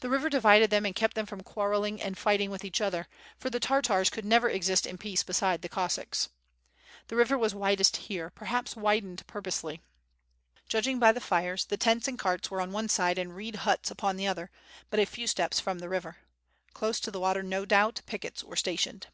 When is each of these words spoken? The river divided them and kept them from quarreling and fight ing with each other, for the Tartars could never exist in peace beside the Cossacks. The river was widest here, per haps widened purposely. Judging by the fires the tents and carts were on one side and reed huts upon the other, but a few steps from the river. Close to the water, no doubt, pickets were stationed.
The 0.00 0.08
river 0.08 0.30
divided 0.30 0.70
them 0.70 0.86
and 0.86 0.94
kept 0.94 1.12
them 1.14 1.26
from 1.26 1.42
quarreling 1.42 2.00
and 2.00 2.16
fight 2.16 2.40
ing 2.40 2.50
with 2.50 2.64
each 2.64 2.80
other, 2.80 3.06
for 3.36 3.50
the 3.50 3.60
Tartars 3.60 4.08
could 4.08 4.24
never 4.24 4.48
exist 4.48 4.86
in 4.86 4.96
peace 4.96 5.22
beside 5.22 5.60
the 5.60 5.68
Cossacks. 5.68 6.30
The 7.08 7.16
river 7.16 7.36
was 7.36 7.54
widest 7.54 7.98
here, 7.98 8.30
per 8.30 8.46
haps 8.46 8.76
widened 8.76 9.26
purposely. 9.26 9.82
Judging 10.70 10.98
by 10.98 11.12
the 11.12 11.20
fires 11.20 11.66
the 11.66 11.76
tents 11.76 12.08
and 12.08 12.18
carts 12.18 12.50
were 12.50 12.62
on 12.62 12.72
one 12.72 12.88
side 12.88 13.18
and 13.18 13.36
reed 13.36 13.56
huts 13.56 13.90
upon 13.90 14.16
the 14.16 14.26
other, 14.26 14.50
but 14.88 15.00
a 15.00 15.04
few 15.04 15.26
steps 15.26 15.60
from 15.60 15.80
the 15.80 15.90
river. 15.90 16.16
Close 16.72 16.98
to 17.00 17.10
the 17.10 17.20
water, 17.20 17.42
no 17.42 17.66
doubt, 17.66 18.00
pickets 18.06 18.42
were 18.42 18.56
stationed. 18.56 19.08